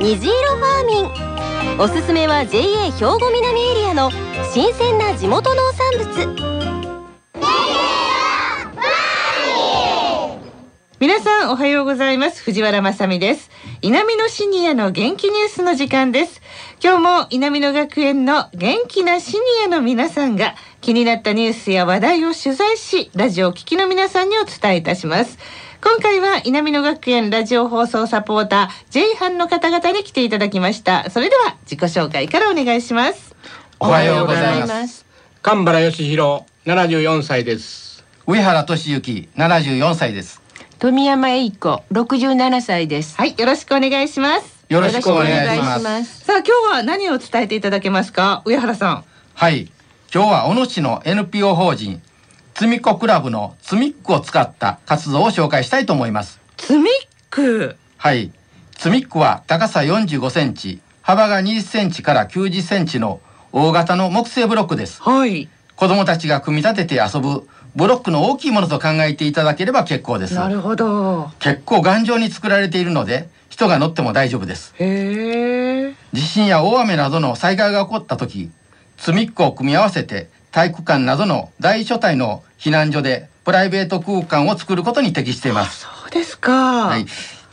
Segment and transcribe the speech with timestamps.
[0.00, 1.80] 虹色ファーミン。
[1.80, 4.10] おすすめは JA 兵庫南エリアの
[4.52, 6.52] 新鮮な地元農産物。
[11.00, 12.42] 皆さんおはようございます。
[12.42, 13.50] 藤原まさです。
[13.82, 16.40] 南のシニアの元気ニュースの時間です。
[16.82, 25.38] 今日も南野学園の元気なシニアの皆さんが気になったニュースや話題を取材しラジオを聴きの皆さんにお伝えいたします。
[25.80, 31.08] 今回は南野学園ラジオ放送サポーター J 班の方々に来ていただきました。
[31.08, 33.36] それでは自己紹介からお願いします。
[33.78, 35.06] おはようございます。
[35.40, 38.04] 神原義弘74歳です。
[38.26, 40.42] 上原俊之74歳です。
[40.80, 43.16] 富山栄子67歳です。
[43.16, 44.64] はいよろしくお願いします。
[44.68, 46.24] よろしくお願いします。
[46.24, 48.42] さあ今日は何を伝えていただけますか？
[48.44, 49.04] 上原さん。
[49.34, 49.70] はい
[50.14, 52.02] 今日は小野市の NPO 法人
[52.52, 56.38] つみっこクラブのつみっこを使った活動を紹介したいと思います。
[56.58, 56.92] つみっ
[57.30, 57.76] く？
[57.96, 58.30] はい。
[58.72, 63.20] つみっこは高さ45センチ幅が20センチから90センチの
[63.52, 65.00] 大型の木製ブロックです。
[65.00, 65.48] はい。
[65.76, 70.34] 子供たちが組み立てて遊ぶブロックの大きいものと考えていただければ結構です。
[70.34, 71.30] なるほど。
[71.38, 74.74] 結構頑丈に作られているので人が乗っても大丈夫です。
[74.78, 78.50] へえ地震や大雨などの災害が起こった時
[79.02, 85.80] 積みっこを組み合わせて体育館などの大所帯の避難所でプライベート空間を作ることに適しています。
[85.80, 86.86] そうですか。
[86.86, 87.06] はい。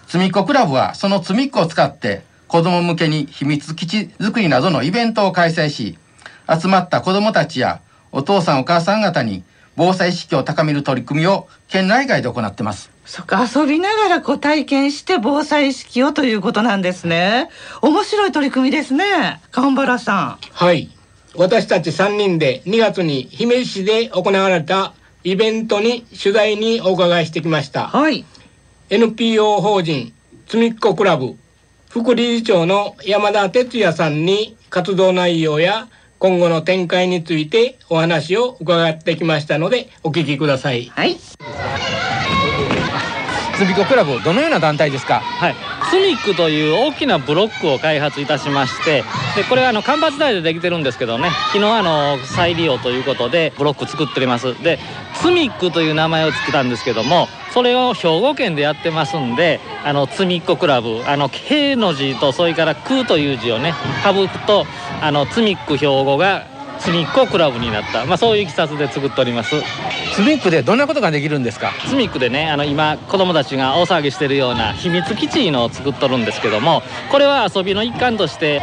[0.05, 5.97] 積みっこクラブはその積みっこを使って子供向けに秘密基地作りなどのイベントを開催し
[6.47, 7.81] 集まった子供たちや
[8.11, 9.43] お父さんお母さん方に
[9.75, 12.91] 防災意識を高める取り組みを県内外で行ってます。
[13.05, 17.49] そっか遊びながらこう体験して防災意識をということなんですね。
[17.81, 19.41] 面白い取り組みですね。
[19.49, 20.91] 神原さはい
[21.35, 27.85] 私たち3人で2月に姫路市で行われたイベントに取材にお伺いしてきました。
[27.85, 28.25] んはい。
[28.89, 30.13] NPO 法人
[30.47, 31.35] つみっこクラブ
[31.89, 40.85] 副理事長の山田哲也さんに活動内容や今後の展開についてお話を伺ってきましたのでお聞きください。
[40.85, 41.17] はい
[43.59, 45.19] つみこクラブどのような団体ですか？
[45.19, 45.55] はい、
[45.91, 49.03] スミックという大きなブロックを開発いたしまして
[49.35, 51.29] でこれはあの間伐材でできてるんですけどね。
[51.51, 54.55] 昨日あの再利用ということでブロック作っております。
[54.63, 54.79] で
[55.15, 63.73] スミックという名前を付けたんですけどもそれを兵庫県でやってますんであのつみっこクラブあの「K」の字とそれから「空」という字をね
[64.05, 64.65] 省くと
[65.01, 66.45] あのつみっく兵庫が
[66.79, 69.55] つみっこクラブになった、まあ、そういういきさつで作っております。
[70.13, 71.71] スミックでどんなことができるんですか？
[71.87, 76.81] スミックでねあの今子供たちが大騒ぎしてるような秘密基地のを作っとるんですけども
[77.11, 78.61] これは遊びの一環として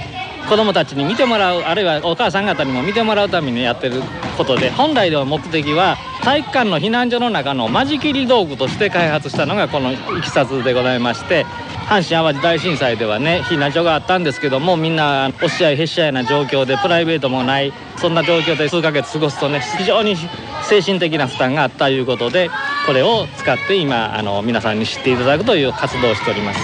[0.49, 4.03] 子供たちに見てもらうあるいはお母さん方にも見てもらうためにやってる
[4.37, 11.47] ことで本来の目的は体育館の避難所の中の間仕切り道具として開発したのがこのいきさつでございまして
[11.87, 20.17] 阪神・淡路大震災ではね避難所があったんですけどもみんな押し合いへし合いな状況でプライベートもないそんな状況で数ヶ月過ごすとね非常に
[20.65, 22.51] 精神的な負担があったということで
[22.87, 26.61] これを使って今あの皆さんに知っていただくという活動をしております。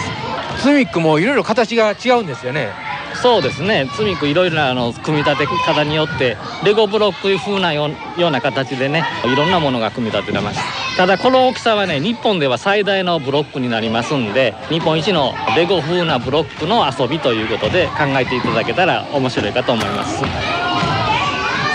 [0.60, 2.70] スミックもいろいろ形が違うんですよね。
[3.14, 3.86] そうですね。
[3.92, 20.61] 積みくいろいろなあの組み立て方によってレゴブロック風なようような形でねいろんなものが組み立てられますただこの大きさはね日本では最大のブロックになりますんで日本一のレゴ風なブロックの遊びということで考えていただけたら面白いかと思います。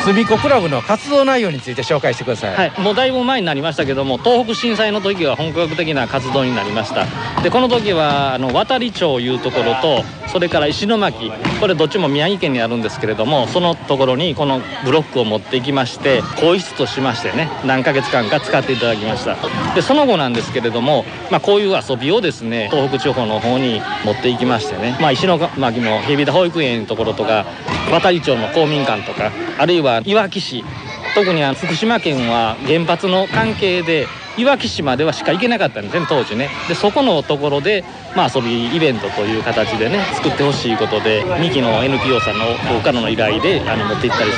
[0.07, 7.06] スミコクラブの活動内容について紹介してください、はい、もうだいぶ前になりましたけども東北震災の時は本格的な活動になりました。
[7.44, 11.29] でこの時はあの渡里町いうところとそれから石巻
[11.59, 19.35] これどっちも宮城県にあるんですけれどもそのところにこのブロックを持っていきまして更衣室としましてね何ヶ月間か使っていただきました。
[19.76, 27.46] でその後なんですけれども、まあ、こういう遊びをですね東北地方の方に持っていきましてね、まあ、石巻のヘビダ保育園のところとか
[27.91, 30.64] 渡里町の公民館とかあるいはいわき市
[31.16, 34.08] 特に福島県は原発の関係で
[34.38, 37.84] いわき市まではしか行けなかったんですね当時ねでそこのところで、
[38.16, 42.46] まあ、遊びイベントという形でね作ってほしいことで三木の NPO さんの
[42.82, 44.32] からの依頼であの持って行ったり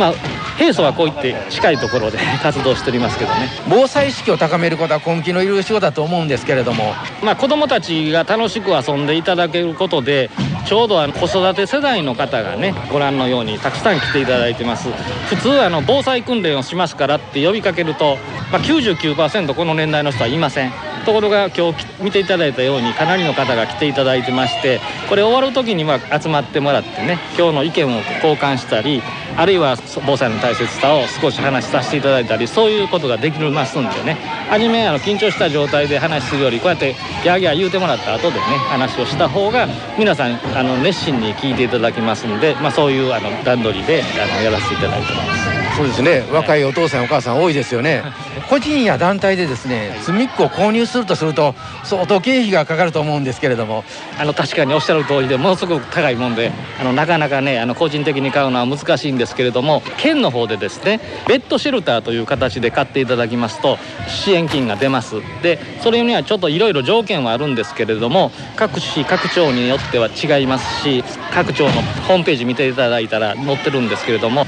[0.00, 0.14] まあ
[0.58, 10.30] 平素はこういって近いところで活動しておりますけどね防災意識を高めることは根気のいる仕事だと思うんですけれどもまあ子どもたちが楽しく遊んでいただけることで
[10.66, 14.88] ちょうどあの子育て世代の方がねご覧のようにたくさん来ていただいてます。
[15.28, 18.16] 普通あの防災訓練をしますからって呼びかけると、
[18.50, 20.72] まあ、99%この年代の人はいません。
[21.04, 27.90] ところが今日見ていただいたようにかなりの方が来ていただいてましてこれ終わる時には集まってもらってね今日の意見を
[28.22, 29.02] 交換したり
[29.36, 29.76] あるいは
[30.06, 34.16] 防災の大切さを少し話させていただいたりそういうことができますんでね。
[34.48, 39.66] 初めあの緊張した状態で話するよりこうやってギャーギャー言うてもらった後でね話をした方が
[39.98, 45.63] 皆さんあの熱心に聞いていただきますんで、まあ、そういうあの段取りであのやらせていただいてます。
[45.76, 46.24] そうですね。
[46.32, 48.04] 若いお父さんお母さん多いですよね。
[48.48, 53.84] 個人や団体でですね積みっこを購入するとすると相当経費がかかると思うんですけれども。
[54.16, 63.76] あの確かにおっしゃる通りでものすごく高いもんであのなかなかねあの個人的に買うのは難しいんですけれども県の方でですねベッドシェルターという形で買っていただきますと
[64.08, 65.16] 支援金が出ます。
[65.42, 71.72] でそれにはちょっといろいろ条件はあるんですけれども各市各町によっては違いますし各町の
[72.06, 74.46] ホームページ見ていただいたら載ってるんですけれども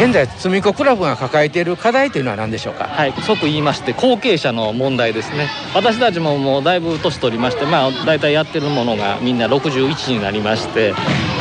[0.00, 2.84] 現在積み子クラブが抱えている課題というのは何でしょうか？
[2.84, 5.48] はい即言いまして後継者の問題ですね。
[5.74, 10.94] 私たちももうだいぶ年取りましてまあ大体やってるものがみんな61になりまして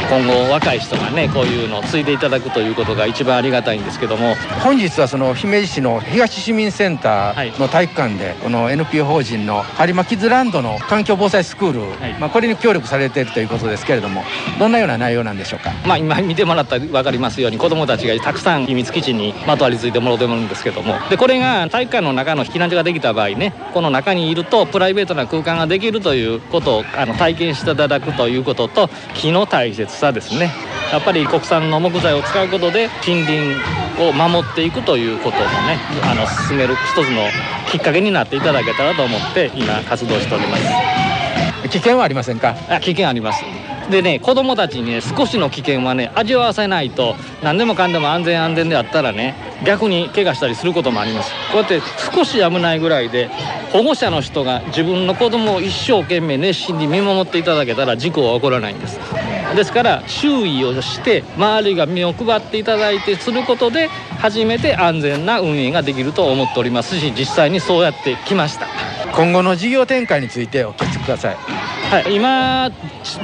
[0.10, 4.36] 今後若い人がねこういうのを継いでいただくということが一番ありがたいんですけども。
[4.64, 14.24] 本日はその姫路市の東市民センターの体育館で、この NPO 法人の有馬キッズランドの環境防災スクール、はい、まあ、これに協力されているということですけれども
[14.60, 20.96] どんなような内容なんでしょうか、まあ、今見てもらったら分かりますように子どもたちがたくさん秘密基地にまとわりついてもらってもらうんですけども。
[21.10, 30.54] でこれが体育館の中の避難所ができた場合ねこの中にいるとプライベートな空間ができるということをあの体験していただくということと木の大切さですね。
[30.92, 33.58] やっぱり国産の木材を使うことで森林
[34.02, 35.48] を守っていくということをね
[36.04, 37.24] あの進める一つの
[37.70, 40.64] きっかけになっていただけたらと思って今活動しております。
[41.70, 42.56] 危険はありませんか？
[42.70, 43.44] あ危険あります。
[43.90, 49.36] でね子供たちにね少しの危険はね味わわせないと何でもかんでも安全安全であったらね
[49.66, 51.32] 逆に怪我したりすることもあります。
[51.52, 51.82] こうやって
[52.16, 53.30] 少し危ないぐらいで
[53.74, 59.00] 保護者の人が自分の子供を一生懸命熱心に見守っていただけたら事故は起こらないんです
[59.58, 63.90] ですから注意をして周りが目を配っていただいてすることで
[64.20, 68.68] 初めて安全な運営ができると思っておりますし実際にそうやってきました。
[69.16, 71.38] 今後の事業展開についてお聞かせください。
[71.90, 72.70] はい、今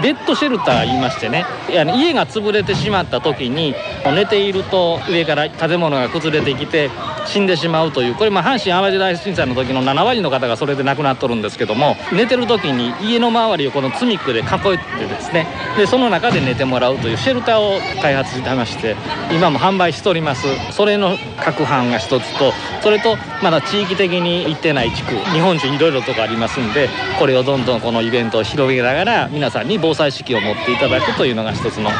[0.01, 3.75] ベッドシェルター言いましてね家が潰れてしまった時に
[4.15, 6.89] 寝ていると上から建物が崩れてきて
[7.25, 14.43] 死んでしまうというこれまあ阪神・淡路大震災の時の7割の方がそれで亡くなっとるんですけども寝てる時に家の周りをこのツミックで囲
[14.75, 15.47] ってですね
[15.77, 18.95] でその中で寝てもらうというシェルターを開発してまして
[19.31, 20.47] 今も販売しております。
[20.71, 31.91] それの各班が一つとそれとまだ地域的に行ってない地区日本中いろいろとこありますんでこれをどんどんこのイベントを広げながら皆さんに防災意識を持っていただくというのが一つの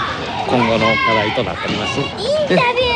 [0.48, 2.93] 今後の課題となっております。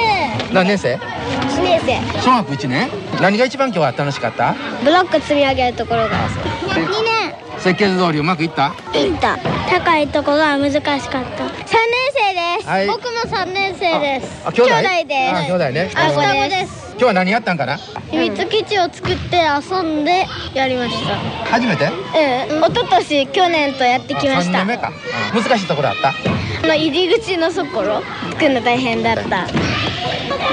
[0.54, 2.22] 何年生？1年生。
[2.22, 2.90] 小学1年？
[3.22, 4.56] 何が一番今日は楽しかった？
[4.84, 7.36] ブロック積み上げるところが2年。
[7.60, 8.74] 設計図通りうまくいった？
[8.94, 9.38] いった
[9.70, 11.20] 高いところは難しかった。
[11.20, 11.26] 3年
[12.14, 14.48] 生です、はい、僕も3年生です。
[14.48, 14.70] あ兄弟？
[14.70, 15.36] です。
[15.36, 15.92] あ兄弟ね。
[15.96, 16.88] あ双子です。
[16.92, 17.78] 今日は何やったんかな？
[18.10, 19.42] 秘密基地を作って
[19.72, 21.16] 遊んでやりました。
[21.50, 21.86] 初めて？
[21.86, 21.94] うん。
[22.60, 24.60] 一昨年去年とやってきました。
[24.60, 24.92] 3年目か、
[25.36, 26.14] うん、難しいところあった？
[26.68, 28.02] の入り口のところ。
[28.38, 29.48] 作るの大変だった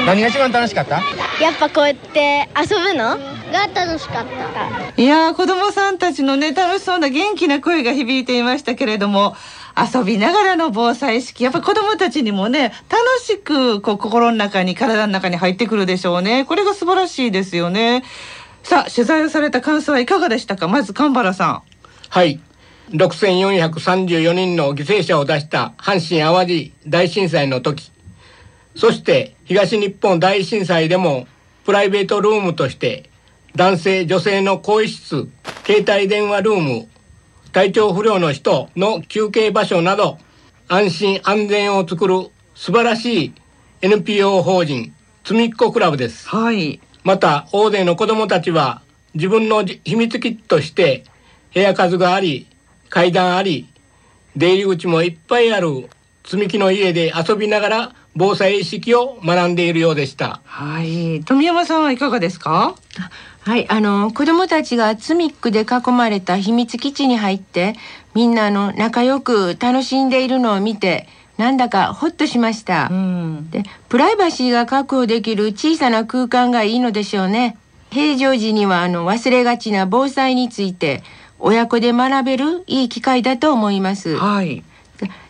[0.06, 1.02] 何が一番楽しかった？
[1.40, 3.16] やっぱこうやって遊ぶの？
[3.52, 5.02] が楽しかった。
[5.02, 9.36] いや子供さんたちのね楽しそうな元気な声が響いていましたけれども
[9.76, 16.44] 遊びながらの防災意識やっぱ子供たちにもね楽しくこう心の中に体の中に入ってくるでしょうね。
[16.44, 18.02] これが素晴らしいですよね。
[18.62, 20.68] さあ取材をされた感想はいかがでしたか？
[20.68, 21.62] まず神原さん。
[22.08, 22.40] はい。
[22.90, 27.90] 6434人の犠牲者を出した阪神・淡路大震災の時
[28.74, 31.26] そして東日本大震災でも
[31.64, 33.10] プライベートルームとして
[33.56, 35.28] 男性女性の更衣室
[35.64, 36.88] 携帯電話ルーム
[37.52, 40.18] 体調不良の人の休憩場所など
[40.66, 43.34] 安心安全を作る素晴らしい
[43.82, 46.28] NPO 法人つみっこクラブです。
[46.28, 46.80] はい。
[47.02, 48.82] また大勢の子供たちは
[49.14, 51.04] 自分の秘密基地として
[51.54, 52.46] 部屋数があり
[52.88, 53.68] 階段あり
[54.36, 55.88] 出入り口もいっぱいある
[56.24, 60.40] 積み木の家で遊びながら防災意識を学んでいるようでした。
[60.44, 61.23] はい。
[61.25, 62.75] 富山さんはいかがですか？
[63.40, 67.75] はい、あの子供たちがツミックで囲まれた秘密基地に入って
[68.14, 71.06] みんなの仲良く楽しんでいるのを見て
[71.37, 77.59] なんだかほっとしました、うん、でプライバシーが確保できる小さな空間がいいのでしょうね。
[77.90, 81.02] 平常時にはあの忘れがちな防災について
[81.38, 84.64] 親子で学べるいい機会だと思います、はい、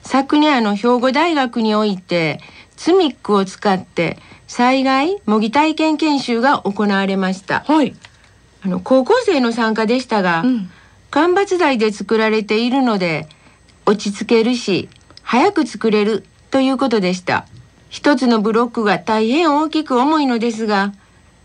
[0.03, 2.41] 昨年あの兵庫大学において
[2.77, 7.61] ツミックを使って災害模擬体験研修が行われました。
[7.61, 7.95] はい。
[8.63, 10.71] あの高校生の参加でしたが、うん、
[11.11, 13.29] 間伐材で作られているので
[13.87, 14.89] 落ち着けるし
[15.23, 17.47] 早く作れるということでした。
[17.91, 20.93] 一つのブロックが大変大きく重いのですが、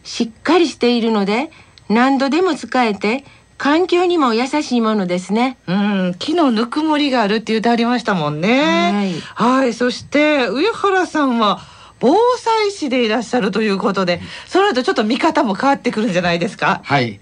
[0.03, 1.51] しっかりしているので
[1.89, 3.23] 何度でも使えて
[3.59, 5.57] 環境にも優しいものですね。
[5.67, 9.21] うん、木のぬくもりがあるって言ってありましたもんね。
[9.35, 11.59] はい、はい、そして上原さんは
[11.99, 16.79] 防災士でいらっしゃるということで、その後ちょっと見方も変わってくるんじゃないですか？
[16.85, 17.19] はい、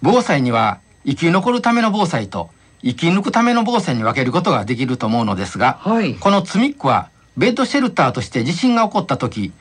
[0.00, 2.50] 防災には生き残るための防災と
[2.84, 9.52] 生き抜くための防災に分けることができると思うのですが、はい、この積みっこはベッドシェルターとして地震が起こった時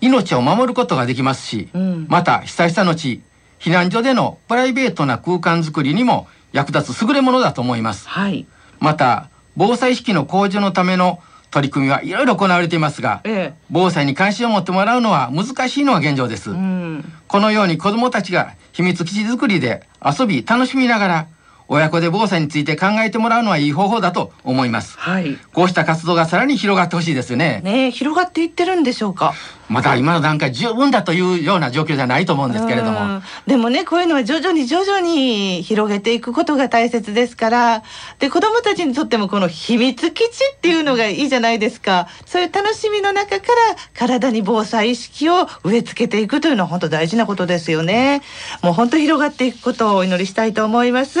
[0.00, 3.20] 命を守ることができますし、うん、また被災した後
[3.64, 8.06] 避難所でのプライベートな空間づくりにも役立つ優れものだと思います。
[8.06, 8.46] はい、
[8.78, 16.50] また防災意識の向上のための取り組みはいろいろ行われていますが、ええ、防災に関心を持ってもらうのは難しいのが現状です。
[16.50, 21.26] うん、このように子どもたちが秘密基地づくりで遊び楽しみながら
[21.66, 24.98] 親子で防災について考えてもらうのはいい方法だと思います。
[24.98, 25.38] はい。
[25.54, 27.62] こうした活動がさらに広がってほしいですよね。
[27.64, 29.32] ね広がっていってるんでしょうか？
[29.68, 33.22] まだ今の段階十分だというような状況じゃないと思うんですけれども。
[33.46, 37.82] でもね、こういうのは徐々に徐々に広げていくことが大切ですから、
[38.18, 42.08] で、子供たちにとってもこの秘密基地っていうのがいいじゃないですか。
[42.26, 48.22] そういう楽しみの中から体に防災意識を植え付けていくというのは本当大事なことですよね。
[48.62, 51.20] もう本当広がっていくことをお祈りしたいと思います。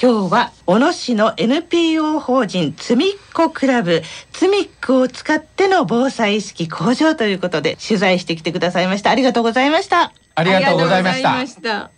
[0.00, 4.02] 今日は小野市の NPO 法人つみっこクラブ
[4.38, 9.10] つみっこを使っての防災意識向上ということで取材してきてくださいました。
[9.10, 10.12] ありがとうございました。
[10.36, 11.12] ありがとうございま
[11.44, 11.90] した。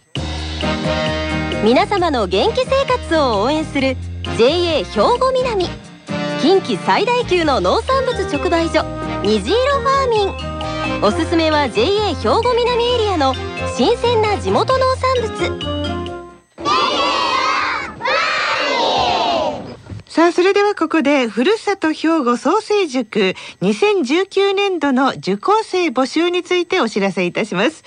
[1.62, 3.94] 皆様の元気生活を応援する
[4.38, 4.84] JA 兵
[5.18, 5.66] 庫南。
[6.40, 8.86] 近畿最大級の農産物直売所
[9.22, 11.04] 虹色ファーミン。
[11.04, 13.34] おすすめは JA 兵庫南エリアの
[13.76, 15.79] 新鮮な地元農産物
[20.20, 27.82] さあ、それではここで、ふるさと兵庫創生塾2019年度の受講生募集についてお知らせいたします。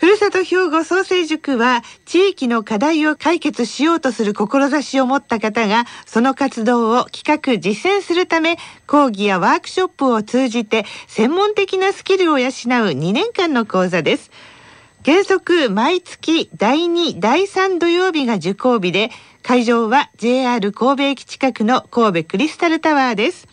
[0.00, 8.56] ふるさと兵庫創生塾は地域の課題を解決しようとする志を持った方がその活動を企画実践するため
[8.88, 14.32] 講義やワークショップを通じて専門的なスキルを養う2年間の講座です。
[15.04, 19.10] 原則毎月第2、第3土曜日が受講日で
[19.42, 23.48] 会場は JR 神戸駅近くの神戸クリスタルタワーです。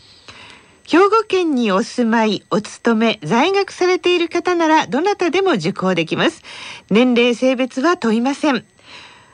[0.87, 6.43] 兵庫県にお住まい、お勤め、在学されている方ならどなたでも受講できます。
[6.91, 8.63] 年齢、性別は問いません。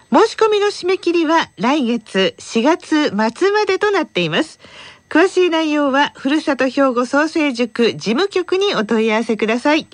[0.09, 4.61] 申し込みの締め切りは来月4月末までとなっています。
[5.09, 9.87] 詳しい内容は、ふるさと兵庫創生塾事務局にお問い合わせください。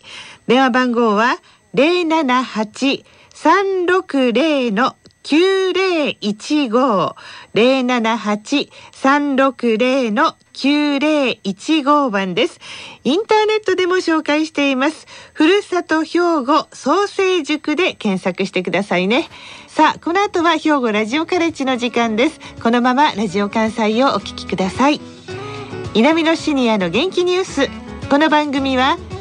[0.45, 1.37] 電話番号は
[1.73, 7.15] 078-360の9015
[7.53, 12.59] 078-360の9015番です。
[13.03, 15.07] インターネットでも紹介しています。
[15.33, 19.29] ふるさと兵庫創生塾で検索してくださいね。
[19.67, 22.39] さあ、この後は兵庫ラジオカレッジの時間です。
[22.61, 24.99] このままラジオ関西をお聞きください。
[25.93, 27.69] 南のシニアの元気ニュース。
[28.09, 28.97] この番組は